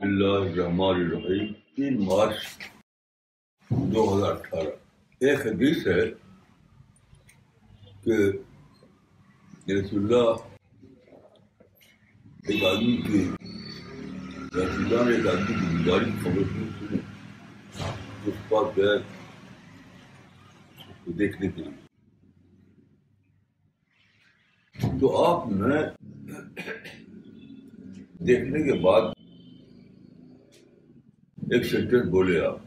اللہ 0.00 0.34
الرحمن 0.38 0.98
الرحیم، 1.00 1.52
تین 1.76 1.94
مارچ 2.04 2.38
دو 3.94 4.02
ہزار 4.10 4.32
اٹھارہ۔ 4.32 4.72
ایک 5.20 5.46
حدیث 5.46 5.86
ہے 5.86 6.02
کہ 8.04 8.12
رسول 9.72 10.02
اللہ 10.02 10.28
ایک 12.48 12.64
آدمی 12.64 12.96
کی 13.06 13.22
رسول 14.58 14.84
اللہ 14.84 15.02
نے 15.08 15.16
ایک 15.16 15.26
آدمی 15.26 15.54
کی 15.54 15.66
بیماری 15.76 16.10
خبر 16.22 16.44
سنی 16.78 16.98
اس 18.26 18.48
پاس 18.48 18.76
گیا 18.76 18.96
کو 21.04 21.12
دیکھنے 21.18 21.46
کے 21.48 21.62
لیے۔ 21.62 21.84
تو 25.00 25.06
آپ 25.26 25.40
نے 25.52 25.76
دیکھنے 28.26 28.58
کے 28.62 28.74
بعد 28.82 29.15
ایک 31.50 31.64
سینٹینس 31.66 32.08
بولے 32.10 32.40
آپ۔ 32.46 32.58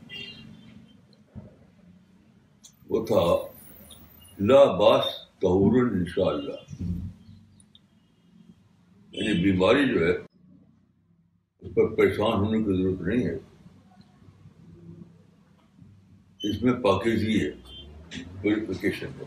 وہ 2.89 3.05
تھا، 3.05 3.23
لا 4.39 4.63
باس 4.77 5.05
تہور 5.39 5.91
ان 5.91 6.05
شاء 6.05 6.23
اللہ 6.23 6.59
یعنی 9.11 9.33
بیماری 9.43 9.89
جو 9.89 9.99
ہے، 10.05 10.11
اس 11.59 11.75
پر 11.75 11.95
پریشان 11.95 12.39
ہونے 12.39 12.57
کی 12.57 12.77
ضرورت 12.77 13.01
نہیں 13.01 13.27
ہے۔ 13.27 13.37
اس 16.43 16.61
میں 16.61 16.73
پاکیزگی 16.73 17.45
ہے 17.45 17.51
پیوریفیکیشن 18.41 19.07
ہے 19.07 19.25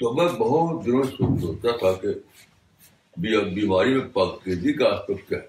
تو 0.00 0.12
میں 0.14 0.28
بہت 0.38 0.86
دنوں 0.86 1.02
سے 1.02 1.16
سوچتا 1.16 1.76
تھا 1.76 1.92
کہ 2.00 2.08
بیماری 3.54 3.94
میں 3.94 4.08
پاکیزی 4.08 4.72
کا 4.72 4.84
آسپیکٹ 4.88 5.28
کیا؟ 5.28 5.38
ہے 5.38 5.48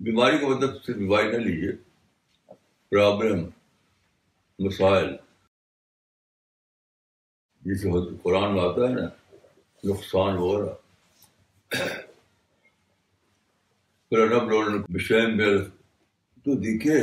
بیماری 0.00 0.38
کا 0.38 0.48
مطلب 0.48 0.70
صرف 0.86 0.96
بیماری 0.96 1.32
نہ 1.32 1.36
لیجیے، 1.36 1.72
پرابلم، 2.90 3.48
مسائل۔ 4.58 5.16
جسے 7.60 7.88
قرآن 8.22 8.54
میں 8.54 8.62
آتا 8.62 8.80
ہے 8.80 8.94
نا، 8.94 9.08
نقصان 9.84 10.36
وغیرہ 10.36 10.74
تو 16.44 16.54
دیکھیے، 16.54 17.00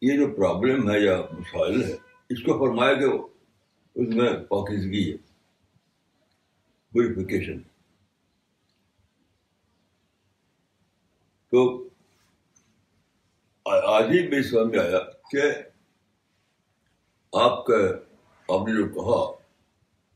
یہ 0.00 0.16
جو 0.18 0.34
پرابلم 0.36 0.90
ہے 0.90 1.00
یا 1.00 1.16
مسائل 1.16 1.82
ہے، 1.84 1.96
اس 2.28 2.42
کو 2.42 2.58
فرمایا 2.58 2.94
کہ 2.94 3.33
اس 3.94 4.14
میں 4.14 4.36
پاکیزگی 4.48 5.12
ہے۔ 5.12 5.16
پیوریفیکیشن 6.92 7.58
تو 11.50 11.88
آج 13.64 14.04
ہی 14.04 14.28
بھی 14.28 14.42
سمجھ 14.42 14.76
میں 14.76 14.78
آیا 14.78 14.98
کہ 15.30 15.42
آپ 17.32 17.66
کا، 17.66 17.74
آپ 18.48 18.68
نے 18.68 18.74
جو 18.76 18.88
کہا، 18.88 19.44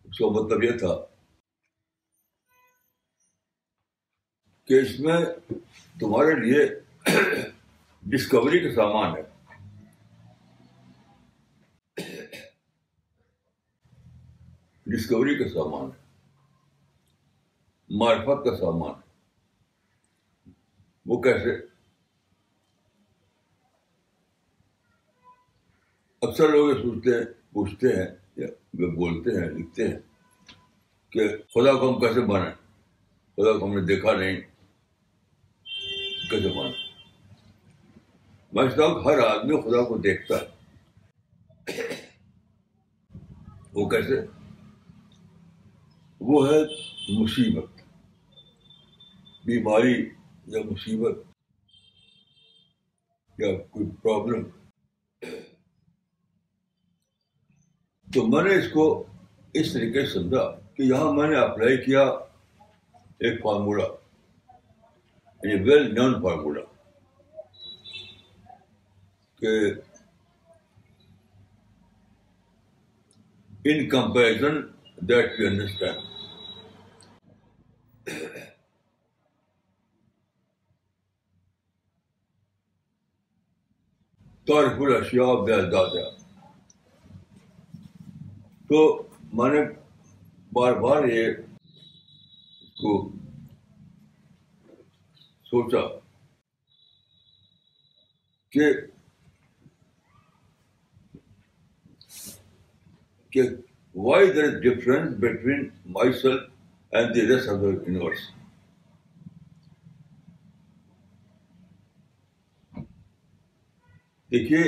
اس 0.04 0.18
کا 0.18 0.26
مطلب 0.26 0.64
یہ 0.64 0.78
تھا 0.78 1.06
کہ 4.64 4.80
اس 4.80 5.00
میں 5.00 5.20
تمہارے 6.00 6.34
لیے 6.34 6.80
ڈسکوری 8.02 8.58
کا 8.58 8.74
سامان 8.74 9.16
ہے۔ 9.16 9.37
ڈسکوری 14.88 15.38
کا 15.38 15.48
سامان 15.48 15.90
ہے۔ 15.90 16.08
معرفت 17.90 18.44
کا 18.44 18.56
سامان 18.56 18.90
ہے۔ 18.90 19.08
وہ 21.06 21.22
کیسے؟ 21.22 21.50
اکثر 26.22 26.48
لوگ 26.48 26.68
یہ 26.68 26.74
سوچتے 26.74 27.10
ہیں، 27.10 27.24
پوچھتے 27.52 27.88
ہیں 27.88 28.06
یا 28.36 28.46
بولتے 28.74 29.30
ہیں، 29.30 29.50
لکھتے 29.50 29.88
ہیں 29.88 29.98
کہ 31.10 31.28
خدا 31.28 31.78
کو 31.78 31.94
ہم 31.94 32.00
کیسے 32.00 32.20
مانیں؟ 32.20 32.52
خدا 33.36 33.58
کو 33.58 33.66
ہم 33.66 33.74
نے 33.74 33.80
دیکھا 33.80 34.12
نہیں۔ 34.12 34.40
کیسے 36.30 36.52
مانے 36.54 36.88
میں 38.52 38.64
ہوں 38.64 39.04
ہر 39.04 39.18
آدمی 39.18 39.60
خدا 39.60 39.88
کو 39.88 39.98
دیکھتا 39.98 40.34
ہے۔ 40.34 40.58
وہ 43.72 43.88
کیسے؟ 43.88 44.37
وہ 46.20 46.46
ہے 46.48 46.58
مصیبت، 47.18 47.80
بیماری 49.44 49.94
یا 50.46 50.60
مصیبت 50.70 51.18
یا 53.38 53.48
کوئی 53.70 53.86
پرابلم 54.02 54.42
تو 58.08 58.26
میں 58.26 58.42
نے 58.42 58.54
اس 58.54 58.70
کو 58.72 58.84
اس 59.54 59.72
طریقے 59.72 60.06
سے 60.06 60.12
سمجھا 60.12 60.44
کہ 60.74 60.82
یہاں 60.82 61.12
میں 61.12 61.28
نے 61.28 61.36
اپلائی 61.36 61.76
کیا 61.84 62.02
ایک 63.18 63.42
فارمولا 63.42 63.86
یعنی 65.42 65.62
ویل 65.62 65.94
نون 65.94 66.14
فارمولا 66.22 66.60
کہ 69.42 69.58
in 73.64 73.88
comparison 73.88 74.60
that 75.02 75.40
you 75.40 75.46
understand 75.46 76.06
اشیاء 84.92 85.34
بے 85.44 85.60
دادا 85.70 86.08
تو 88.68 88.80
میں 89.32 89.50
نے 89.50 89.60
بار 90.52 90.72
بار 90.72 91.04
یہ 91.04 91.26
اس 91.28 92.74
کو 92.74 92.92
سوچا 95.46 95.80
کہ 98.52 98.72
کہ 103.32 103.42
why 103.98 104.32
there 104.32 104.44
is 104.44 104.54
difference 104.62 105.14
between 105.20 105.68
myself 106.12 106.42
and 106.92 107.14
the 107.14 107.26
rest 107.28 107.48
of 107.48 107.60
the 107.60 107.68
universe 107.68 108.20
دیکھیے 114.30 114.60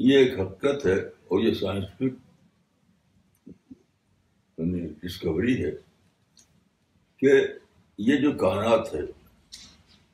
یہ 0.00 0.18
ایک 0.18 0.38
حقیقت 0.38 0.86
ہے 0.86 0.98
اور 0.98 1.40
یہ 1.40 1.54
سائنٹیفک 1.54 2.22
ڈسکوری 5.02 5.54
ہے 5.64 5.70
کہ 7.22 7.32
یہ 7.98 8.16
جو 8.16 8.32
کائنات 8.38 8.94
ہے 8.94 9.00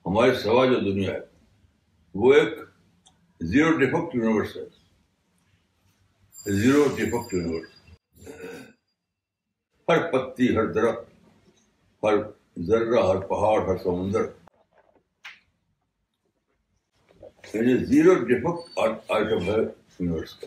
ہمارے 0.06 0.34
سوا 0.34 0.64
جو 0.66 0.78
دنیا 0.82 1.12
ہے 1.12 1.20
وہ 2.14 2.32
ایک 2.34 2.58
زیرو 3.40 3.76
ڈیفیکٹ 3.78 4.14
یونیورس 4.14 4.56
ہے 4.56 4.64
زیرو 6.46 6.84
ڈیفیکٹ 6.96 7.34
یونیورس 7.34 7.79
ہر 9.88 10.10
پتی 10.10 10.56
ہر 10.56 10.66
درخت 10.66 11.14
ہر 12.02 12.14
ذرہ 12.62 13.00
ہر 13.06 13.20
پہاڑ، 13.20 13.68
ہر 13.68 13.76
سمندر۔ 13.82 14.22
یعنی 17.54 17.84
زیرو 17.84 18.14
ڈیفیکٹ 18.14 18.80
آئٹم 19.10 19.40
ہے 19.40 19.56
یونیورس 19.98 20.34
کا۔ 20.34 20.46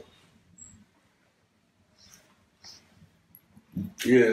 یہ 4.06 4.24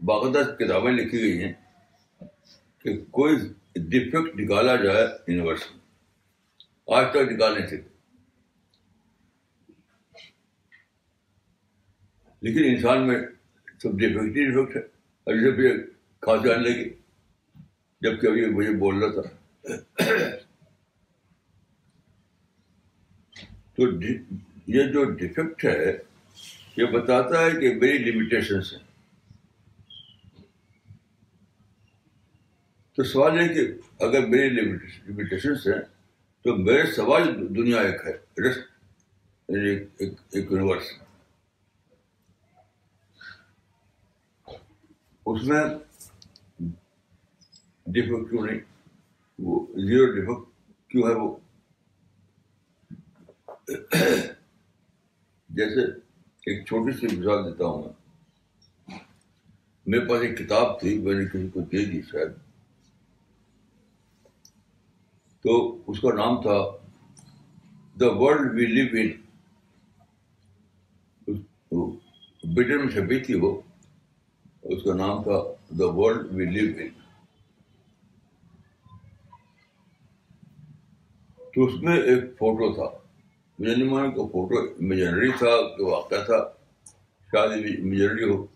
باقاعدہ 0.00 0.38
کتابیں 0.38 0.92
لکھی 0.92 1.20
گئی 1.20 1.44
ہیں 1.44 1.52
کہ 2.78 3.04
کوئی 3.10 3.36
ڈیفیکٹ 3.74 4.36
نکالا 4.36 4.76
جائے 4.76 5.06
یونیورس 5.26 5.60
میں۔ 5.70 5.80
آج 6.96 7.06
تک 7.10 7.32
نکال 7.32 7.54
نہیں 7.54 7.66
سکتے 7.66 7.99
لیکن 12.42 12.64
انسان 12.64 13.08
میں 13.08 13.18
سب 13.82 13.98
ڈیفیکٹ 13.98 14.36
ہی 14.36 14.50
ڈیفیکٹ 14.50 14.76
ہے۔ 14.76 14.82
اور 15.24 15.34
جب 15.34 15.60
یہ 15.60 15.70
کھانسی 16.20 16.52
آنے 16.52 16.68
لگی 16.68 16.90
جبکہ 18.00 18.26
ابھی 18.26 18.46
مجھے 18.46 18.70
بول 18.70 18.98
رہا 18.98 19.22
تھا۔ 19.22 19.30
تو 23.74 24.02
یہ 24.66 24.82
جو 24.82 25.04
ڈیفیکٹ 25.04 25.64
ہے، 25.64 25.98
یہ 26.76 26.84
بتاتا 26.84 27.40
ہے 27.40 27.50
کہ 27.50 27.74
میری 27.74 27.98
لمیٹیشنس 27.98 28.72
ہیں۔ 28.72 28.80
تو 32.96 33.02
سوال 33.02 33.40
یہ 33.40 33.48
کہ 33.48 33.72
اگر 34.04 34.26
میری 34.26 34.48
لمیٹیشنس 34.48 35.66
ہیں، 35.66 35.82
تو 36.42 36.56
میرے 36.56 36.92
سوال 36.92 37.48
دنیا 37.56 37.80
ایک 37.80 38.00
ہے۔ 38.06 38.18
یعنی 39.48 39.70
ایک 39.98 40.12
یونیورس 40.52 40.86
اس 45.26 45.42
میں 45.44 45.64
ڈیفیکٹ 47.86 48.30
کیوں 48.30 48.46
نہیں؟ 48.46 48.60
وہ 49.38 49.66
زیرو 49.66 50.12
ڈیفیکٹ 50.12 50.52
کیوں 50.90 51.02
ہے 51.08 51.14
وہ؟ 51.14 51.36
جیسے 55.48 55.80
ایک 56.46 56.66
چھوٹی 56.66 56.96
سی 56.96 57.06
مثال 57.06 57.44
دیتا 57.44 57.64
ہوں 57.64 57.82
میں۔ 57.82 57.92
میرے 59.86 60.08
پاس 60.08 60.22
ایک 60.22 60.38
کتاب 60.38 60.80
تھی، 60.80 60.98
میں 60.98 61.14
نے 61.14 61.24
کسی 61.24 61.48
کو 61.48 61.60
دے 61.60 61.84
دی 61.84 62.02
شاید۔ 62.02 62.30
تو 65.42 65.82
اس 65.86 66.00
کا 66.00 66.08
نام 66.08 66.42
تھا 66.42 66.76
دا 68.00 68.06
ورلڈ 68.06 68.54
وی 68.54 68.66
لیو 68.66 68.86
ان 71.30 71.90
برٹن 72.54 72.78
میں 72.78 72.88
چھپی 72.88 73.20
تھی 73.20 73.34
وہ۔ 73.34 73.60
اس 74.70 74.82
کا 74.82 74.94
نام 74.94 75.22
تھا 75.22 75.38
دا 75.78 75.86
ورلڈ 75.86 76.32
وی 76.32 76.44
لیو 76.44 76.74
ان 76.78 76.88
تو 81.54 81.64
اس 81.64 81.82
میں 81.82 81.96
ایک 82.02 82.24
فوٹو 82.38 82.72
تھا۔ 82.74 82.98
مجھے 83.58 83.76
نہیں 83.76 83.88
مانا 83.88 84.10
کہ 84.10 84.26
فوٹو 84.26 84.58
امیجنری 84.58 85.30
تھا 85.32 85.76
کہ 85.76 85.82
واقعہ 85.82 86.24
تھا۔ 86.24 86.38
شاید 87.32 87.80
امیجنری 87.80 88.30
ہو۔ 88.30 88.46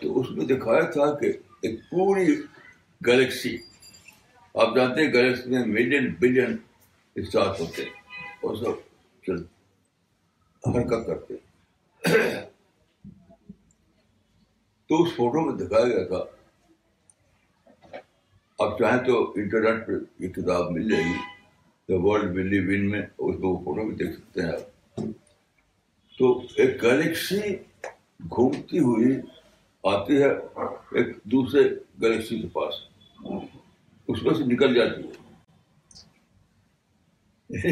تو 0.00 0.20
اس 0.20 0.30
میں 0.30 0.46
دکھایا 0.46 0.90
تھا 0.90 1.18
کہ 1.18 1.32
ایک 1.62 1.80
پوری 1.90 2.36
گلیکسی 3.06 3.56
آپ 4.54 4.76
جانتے 4.76 5.04
ہیں 5.04 5.12
گلیکسی 5.12 5.50
میں 5.50 5.66
ملین 5.66 6.14
بلین 6.18 6.56
اسٹار 7.14 7.46
ہوتے 7.46 7.82
اور 8.42 8.56
سب 8.56 8.80
چل 9.26 9.44
حرکت 10.64 11.06
کرتے 11.06 11.34
تو 14.94 15.02
اس 15.02 15.16
فوٹو 15.16 15.40
میں 15.40 15.54
دکھایا 15.54 15.84
گیا 15.84 16.04
تھا۔ 16.04 16.24
آپ 18.58 18.78
چاہیں 18.78 19.04
تو 19.04 19.32
انٹرنیٹ 19.36 19.86
پہ 19.86 19.92
یہ 20.18 20.28
کتاب 20.28 20.70
مل 20.70 20.90
جائے 20.90 21.04
گی۔ 21.04 21.18
دا 21.88 21.98
ورلڈ 22.06 22.36
ولی 22.36 22.58
ون 22.58 22.90
میں 22.90 23.00
اس 23.00 23.18
کو 23.18 23.64
فوٹو 23.64 23.88
بھی 23.88 23.96
دیکھ 23.96 24.12
سکتے 24.12 24.42
ہیں 24.42 24.48
آپ۔ 24.48 25.00
تو 26.18 26.42
ایک 26.56 26.82
گلیکسی 26.82 27.40
گھومتی 28.30 28.78
ہوئی 28.78 29.16
آتی 29.84 30.22
ہے 30.22 30.28
ایک 30.90 31.06
دوسرے 31.24 31.70
گلیکسی 32.02 32.42
کے 32.42 32.48
پاس۔ 32.48 32.74
اس 34.08 34.22
میں 34.22 34.34
سے 34.34 34.44
نکل 34.44 34.74
جاتی 34.74 35.02
ہے۔ 35.02 35.24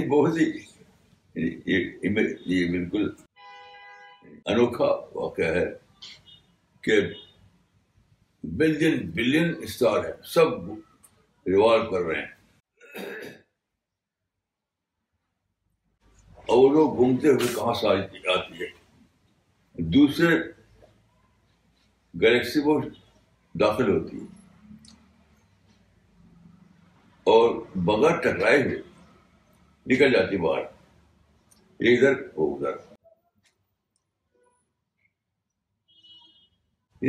بہت 0.09 0.39
ہی 0.39 0.45
یہ 2.47 2.71
بالکل 2.71 3.11
انوکھا 4.47 5.01
واقعہ 5.15 5.45
ہے۔ 5.45 5.82
کہ 6.83 7.01
بلین 8.43 9.11
بلین 9.11 9.55
اسٹار 9.63 10.05
ہے، 10.05 10.13
سب 10.25 10.63
ریوالو 11.47 11.91
کر 11.91 12.01
رہے 12.01 12.21
ہیں۔ 12.21 12.33
اور 16.25 16.59
وہ 16.59 16.69
لوگ 16.69 16.97
گھومتے 16.97 17.29
ہوئے 17.29 17.47
کہاں 17.55 17.75
سے 17.75 17.89
آتی 17.89 18.61
ہے؟ 18.61 18.67
دوسرے 19.73 20.53
گلیکسی 22.15 22.61
وہ 22.65 22.81
داخل 23.61 23.89
ہوتی 23.89 24.17
ہے۔ 24.17 24.25
اور 27.25 27.55
بغیر 27.77 28.21
ٹکرائے 28.21 28.63
ہوئے 28.63 28.83
نکل 29.87 30.13
جاتی 30.13 30.37
باہر۔ 30.37 30.63
ادھر، 31.81 32.23
وہ 32.37 32.59
ادھر۔ 32.59 32.92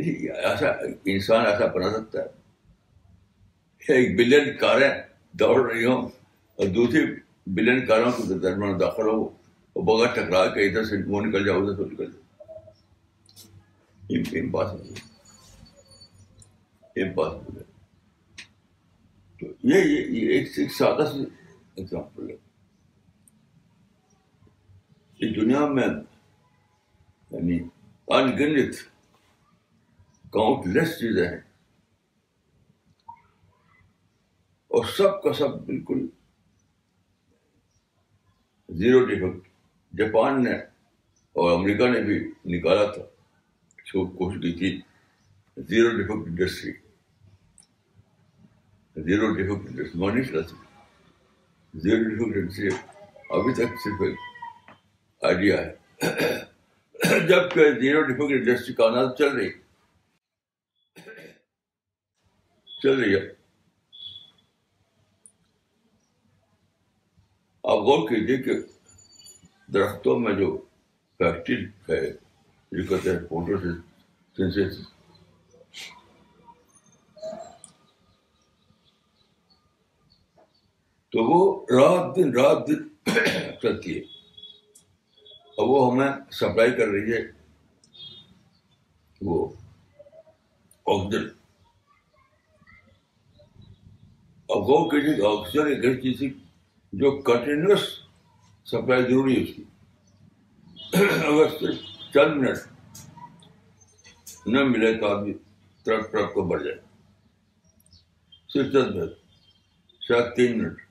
جی، 0.01 0.29
ایسا 0.31 0.67
انسان 1.05 1.45
ایسا 1.45 1.65
بنا 1.65 1.91
سکتا 1.91 2.19
ہے۔ 2.19 2.43
ایک 3.93 4.17
بلین 4.17 4.57
کاریں 4.57 4.89
دوڑ 5.31 5.71
رہی 5.71 5.85
ہوں 5.85 6.09
اور 6.55 6.67
دوسری 6.67 7.15
بلین 7.47 7.85
کاروں 7.85 8.11
کے 8.11 8.39
درمیان 8.39 8.79
داخل 8.79 9.07
ہو 9.07 9.23
اور 9.73 9.83
بغیر 9.83 10.13
ٹکرا 10.13 10.47
کے 10.47 10.69
ادھر 10.69 10.85
سے 10.85 10.95
وہ 11.07 11.21
نکل 11.21 11.45
جاؤ، 11.45 11.61
ادھر 11.61 11.75
تو 11.75 11.85
نکل 11.85 12.05
جاؤ۔ 12.05 12.23
امپاسبل 14.09 14.93
امپاسبل 16.95 17.57
ہے۔ 17.57 17.63
تو 19.39 19.67
یہ 19.67 19.77
ایک 20.29 20.71
سادہ 20.71 21.05
سی 21.13 21.25
ایگزامپل 21.75 22.29
ہے۔ 22.29 22.35
اس 25.19 25.35
دنیا 25.35 25.65
میں 25.65 25.87
یعنی 27.31 27.59
انگنت 28.07 28.75
کاؤنٹ 30.33 30.67
لیس 30.67 30.99
چیزیں 30.99 31.27
ہیں۔ 31.27 31.39
اور 34.67 34.85
سب 34.85 35.23
کا 35.23 35.33
سب 35.33 35.65
بالکل 35.65 36.07
زیرو 38.69 39.05
ڈیفیکٹ۔ 39.05 39.47
جاپان 39.97 40.43
نے 40.43 40.51
اور 41.33 41.59
امریکہ 41.59 41.87
نے 41.87 42.01
بھی 42.01 42.31
نکالا 42.45 42.91
تھا۔ 42.91 43.03
کوشش 43.91 44.41
کی 44.41 44.53
تھی۔ 44.53 44.81
Zero 45.57 45.97
defect 45.97 46.27
industry. 46.27 46.71
Zero 49.03 49.33
defect 49.33 49.69
industry. 49.69 50.01
مان 50.01 50.15
نہیں 50.15 50.23
چلا 50.23 50.43
سکتی 50.43 50.65
زیرو 51.79 52.03
ڈیفیکٹ 52.09 52.37
انڈسٹری 52.37 52.67
ابھی 53.29 53.53
تک 53.53 53.81
صرف 53.83 54.01
ایک 54.01 54.19
آئیڈیا 55.23 55.61
ہے۔ 55.65 55.75
جبکہ 57.27 57.79
زیرو 57.81 58.01
ڈیفیکٹ 58.01 58.47
انڈسٹری 58.47 58.75
کا 58.75 58.85
آناز 58.85 59.07
چل 59.17 59.35
رہی۔ 59.37 59.62
چل 62.83 62.99
رہی 62.99 63.15
ہے۔ 63.15 63.29
آپ 67.63 67.77
غور 67.77 68.09
کیجیے 68.09 68.37
کہ 68.37 68.51
درختوں 69.73 70.19
میں 70.19 70.33
جو 70.33 70.57
فیکٹری 71.17 71.65
ہے 71.65 72.11
جو 72.71 72.87
کہتے 72.87 73.11
ہیں 73.11 73.19
فوٹو 73.19 73.57
تو 81.09 81.23
وہ 81.23 81.65
رات 81.69 82.15
دن 82.15 82.31
رات 82.39 82.67
دن 82.67 83.11
چلتی 83.61 83.95
ہے۔ 83.95 84.01
اور 85.47 85.67
وہ 85.67 85.91
ہمیں 85.91 86.31
سپلائی 86.31 86.71
کر 86.71 86.87
رہی 86.87 87.13
ہے 87.13 87.31
وہ 89.21 89.53
آکسیجن۔ 90.85 91.42
اور 94.53 94.61
غور 94.61 94.91
کیجیے 94.91 95.15
کہ 95.15 95.21
آکسیجن 95.21 95.67
ایک 95.67 95.85
ایسی 95.85 96.13
چیز 96.13 96.33
جو 96.93 97.21
کنٹینیوس 97.21 97.79
سپلائی 98.65 99.03
ضروری 99.03 99.37
ہے 99.37 99.43
اس 99.43 99.55
کی۔ 99.55 99.63
اگر 101.27 101.59
صرف 101.59 101.75
چند 102.13 102.37
منٹ 102.37 102.57
نہ 104.45 104.63
ملے 104.63 104.93
تو 104.93 105.07
آدمی 105.07 105.33
ٹرک 105.85 106.11
ٹرک 106.11 106.33
کو 106.33 106.41
بڑھ 106.41 106.63
جائے۔ 106.63 106.77
صرف 108.53 108.73
چند 108.73 108.95
منٹ، 108.95 109.11
شاید 110.01 110.35
تین 110.35 110.63
منٹ۔ 110.63 110.81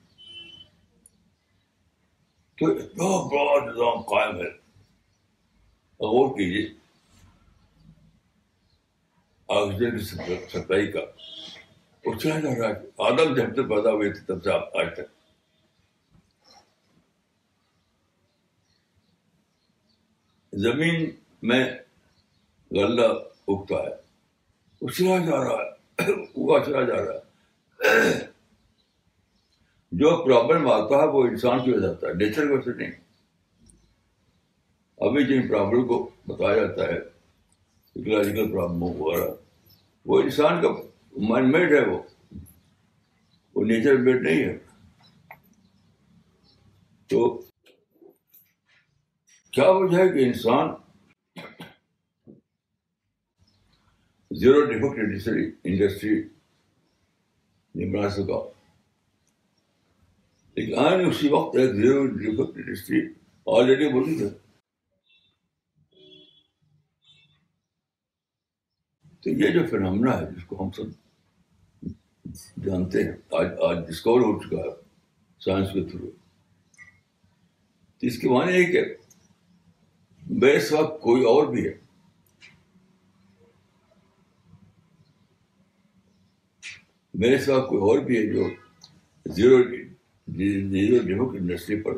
تو 2.57 2.71
اتنا 2.71 3.27
بڑا 3.27 3.65
نظام 3.65 4.01
قائم 4.01 4.35
ہے۔ 4.35 4.51
غور 5.99 6.29
کیجیے، 6.29 6.69
آکسیجن 9.47 9.97
کی 9.97 10.35
سپلائی 10.53 10.91
کا۔ 10.91 10.99
وہ 12.05 12.13
چلا 12.13 12.39
جا 12.39 12.49
رہا 12.49 12.69
ہے 12.69 12.87
آدم 13.03 13.33
جب 13.33 13.55
سے 13.55 13.67
پیدا 13.67 13.91
ہوئے 13.91 14.11
تھے 14.13 14.25
تب 14.25 14.43
سے 14.43 14.51
آج 14.79 14.93
تک 14.93 15.11
زمین 20.53 21.09
میں 21.43 21.63
غلہ 22.71 23.07
اگتا 23.47 23.75
ہے 23.75 23.95
وہ 24.81 24.89
چلا 24.89 25.17
جا 25.25 25.43
رہا 25.43 25.61
ہے 25.61 26.11
اگا 26.11 26.63
چلا 26.65 26.81
جا 26.81 26.97
رہا 26.97 27.17
ہے 27.79 28.11
جو 29.91 30.15
پرابلم 30.25 30.67
آتا 30.71 31.01
ہے 31.01 31.07
وہ 31.07 31.23
انسان 31.23 31.63
کی 31.63 31.71
وجہ 31.71 31.93
سے 31.93 32.07
ہے 32.07 32.13
نیچر 32.13 32.47
کی 32.47 32.53
وجہ 32.53 32.61
سے 32.63 32.77
نہیں 32.77 32.91
ابھی 34.99 35.23
جن 35.25 35.47
پرابلم 35.47 35.87
کو 35.87 35.97
بتایا 36.27 36.55
جاتا 36.55 36.87
ہے 36.87 36.97
ایکولوجیکل 37.95 38.51
پرابلم 38.51 38.83
وغیرہ 38.83 39.29
وہ 40.05 40.21
انسان 40.21 40.61
کا 40.61 40.69
مائنڈ 41.17 41.51
میڈ 41.51 41.71
ہے 41.71 41.89
وہ۔ 41.89 42.03
وہ 43.55 43.65
نیچر 43.65 43.97
میڈ 43.97 44.21
نہیں 44.21 44.43
ہے۔ 44.43 44.57
تو 47.07 47.41
کیا 49.51 49.69
وجہ 49.69 49.97
ہے 49.97 50.09
کہ 50.09 50.25
انسان 50.25 50.67
زیرو 54.31 54.65
ڈیفیکٹ 54.65 54.99
انڈسٹری 54.99 55.51
انڈسٹری 55.63 56.29
نہیں 57.75 57.93
بنا 57.93 58.09
سکا۔ 58.09 58.51
لیکن 60.55 60.79
آئین 60.79 61.09
اسی 61.09 61.29
وقت 61.29 61.55
ایک 61.55 61.75
زیرو 61.75 62.05
ڈیفیکٹ 62.05 62.57
انڈسٹری 62.57 63.13
آلریڈی 63.45 63.93
موجود 63.93 64.21
ہے 64.21 64.37
تو 69.21 69.29
یہ 69.29 69.49
جو 69.49 69.59
فنامنا 69.71 70.17
ہے، 70.17 70.25
جس 70.25 70.45
کو 70.45 70.63
ہم 70.63 70.71
سب 70.71 71.02
جانتے 72.63 73.03
ہیں۔ 73.03 73.11
آج 73.31 73.47
آج 73.61 73.77
ڈسکور 73.87 74.21
ہو 74.21 74.39
چکا 74.39 74.57
ہے 74.57 74.71
سائنس 75.39 75.67
کے 75.73 75.83
تھرو 75.83 76.11
تو 77.97 78.07
اس 78.07 78.19
کے 78.19 78.29
معنی 78.29 78.53
ہے 78.53 78.63
کہ 78.63 78.81
میرے 80.29 80.59
ساتھ 80.59 81.01
کوئی 81.01 81.23
اور 81.23 81.47
بھی 81.47 81.67
ہے۔ 81.67 81.73
میرے 87.13 87.37
ساتھ 87.37 87.69
کوئی 87.69 87.81
اور 87.81 88.05
بھی 88.05 88.17
ہے 88.17 88.33
جو 88.33 88.49
زیرو 89.25 89.63
زیرو 90.27 91.03
ڈیمو 91.07 91.29
انڈسٹری 91.29 91.81
پر 91.81 91.97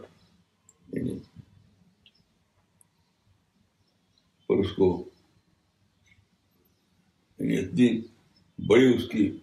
پر 4.48 4.56
اس 4.56 4.72
کو 4.72 5.10
یعنی 7.39 7.58
اتنی 7.58 8.01
بڑی 8.68 8.96
اس 8.96 9.08
کی 9.10 9.38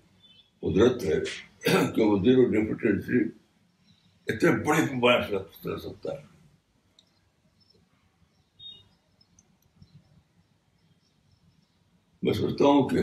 قدرت 0.62 1.04
ہے 1.04 1.20
کہ 1.92 2.02
وہ 2.02 2.18
زیرو 2.24 2.44
ڈیفیٹنسی 2.44 3.28
اتنے 4.26 4.50
بڑے 4.50 4.86
پیمانے 4.86 5.26
سے 5.28 5.70
رہ 5.70 5.76
سکتا 5.76 6.12
ہے۔ 6.12 6.32
میں 12.22 12.32
سوچتا 12.32 12.64
ہوں 12.64 12.88
کہ 12.88 12.98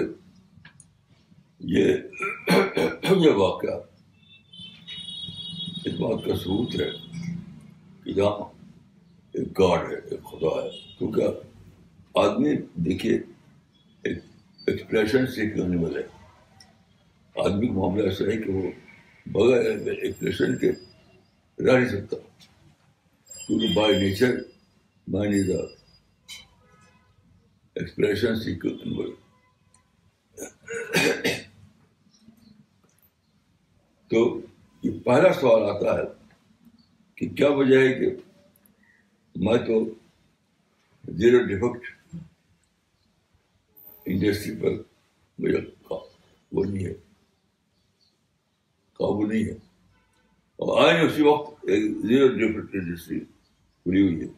یہ 1.59 1.95
یہ 3.11 3.31
واقعہ 3.31 3.79
اس 5.85 5.93
بات 5.93 6.25
کا 6.25 6.35
ثبوت 6.35 6.75
ہے 6.81 6.91
کہ 8.03 8.13
جہاں 8.13 8.53
ایک 9.33 9.59
گاڈ 9.59 9.91
ہے، 9.91 9.97
ایک 9.97 10.23
خدا 10.23 10.63
ہے۔ 10.63 10.95
کیونکہ 10.97 11.21
آدمی، 12.15 12.55
دیکھیے، 12.75 13.13
ایک 14.03 14.17
ایکسپریشن 14.67 15.27
سیکھ 15.27 15.57
لینے 15.57 15.83
والے 15.83 16.18
آدمی 17.35 17.67
کا 17.67 17.73
معاملہ 17.73 18.03
ایسا 18.03 18.25
ہے 18.25 18.37
کہ 18.37 18.51
وہ 18.51 18.71
بغیر 19.25 19.65
ایکسپریشن 19.87 20.57
کے 20.57 20.71
رہ 21.59 21.79
نہیں 21.79 21.89
سکتا۔ 21.89 22.17
کیونکہ 23.47 23.73
by 23.73 23.99
nature 23.99 24.35
mind 25.07 25.35
is 25.35 25.49
expression 27.75 28.33
تو 34.11 34.39
یہ 34.83 34.99
پہلا 34.99 35.33
سوال 35.33 35.63
آتا 35.69 35.97
ہے 35.97 36.03
کہ 37.15 37.29
کیا 37.29 37.49
وجہ 37.49 37.77
ہے 37.79 37.93
کہ 37.93 38.09
میں 39.35 39.57
تو 39.57 39.83
زیرو 41.11 41.43
ڈیفیکٹ 41.43 42.15
انڈسٹری 44.05 44.55
پر 44.55 44.71
مجھے 45.39 45.59
وہ 46.51 46.65
نہیں 46.65 46.85
ہے۔ 46.85 47.08
قابو 48.99 49.25
نہیں 49.25 49.43
ہے۔ 49.43 49.51
اور 50.55 50.89
آئے 50.89 51.01
اسی 51.01 51.21
وقت 51.21 51.53
ایک 51.61 51.97
زیرو 52.07 52.27
ڈیفیکٹ 52.27 52.75
انڈسٹری 52.75 53.19
کھلی 53.19 54.01
ہوئی 54.01 54.21
ہے۔ 54.21 54.33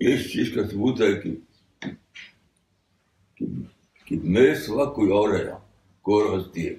یہ 0.00 0.14
اس 0.14 0.32
چیز 0.32 0.54
کا 0.54 0.68
ثبوت 0.68 1.00
ہے 1.00 1.14
کہ 1.20 1.36
کہ 4.04 4.16
میرے 4.24 4.54
سوا 4.54 4.84
کوئی 4.94 5.10
اور 5.10 5.38
ہے 5.38 5.44
کوئی 6.02 6.28
اور 6.28 6.38
ہستی 6.38 6.68
ہے؟ 6.68 6.74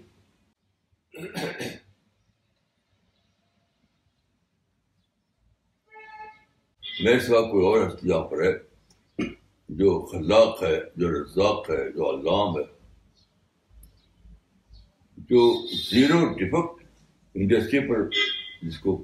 میرے 7.03 7.19
سوا 7.19 7.41
کوئی 7.41 7.65
اور 7.65 7.87
ہستی 7.87 8.09
یہاں 8.09 8.27
پر 8.27 8.43
ہے۔ 8.43 8.68
جو 9.69 10.05
خلاق 10.05 10.63
ہے، 10.63 10.79
جو 10.95 11.11
رزاق 11.11 11.69
ہے، 11.69 11.91
جو 11.91 12.09
علام 12.09 12.57
ہے، 12.57 12.63
جو 15.17 15.41
زیرو 15.91 16.19
ڈیفیکٹ 16.33 16.85
انڈسٹری 17.35 17.79
پر 17.79 18.09
جس 18.61 18.79
کو 18.79 19.03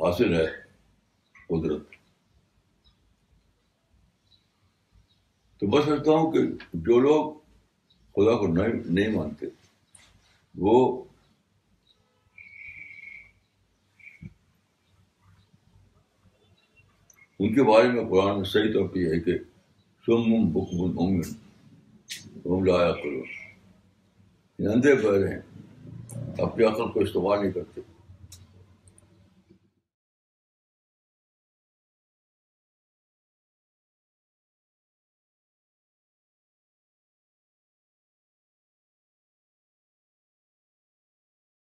حاصل 0.00 0.34
ہے، 0.34 0.46
قدرت۔ 1.48 1.82
تو 5.58 5.66
میں 5.66 5.82
سمجھتا 5.82 6.10
ہوں 6.10 6.32
کہ 6.32 6.38
جو 6.72 7.00
لوگ 7.00 7.34
خدا 8.16 8.36
کو 8.38 8.46
نہیں 8.46 9.08
مانتے، 9.08 9.46
وہ 10.54 11.04
ان 17.44 17.54
کے 17.54 17.62
بارے 17.62 17.88
میں 17.88 18.04
قرآن 18.10 18.36
میں 18.36 18.44
صحیح 18.44 18.72
طور 18.72 18.88
پہ 18.88 18.98
یہ 18.98 19.08
ہے 19.08 19.20
کہ 19.20 19.38
سم 20.06 20.52
بکم 20.52 21.00
عمر 22.46 22.66
لایا 22.66 22.92
کرو 22.92 23.22
اندھے 24.58 24.94
پیر 24.94 25.26
ہیں، 25.28 25.40
اپنی 26.38 26.64
عقل 26.64 26.88
کو 26.92 27.00
استعمال 27.00 27.40
نہیں 27.40 27.52
کرتے۔ 27.52 27.80